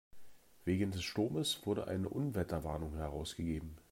Wegen 0.65 0.89
des 0.89 1.03
Sturmes 1.03 1.63
wurde 1.67 1.85
eine 1.87 2.09
Unwetterwarnung 2.09 2.95
herausgegeben. 2.95 3.77